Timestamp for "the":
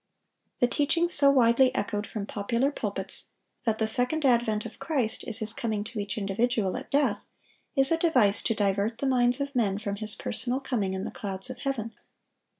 0.57-0.67, 3.77-3.85, 8.97-9.05, 11.03-11.11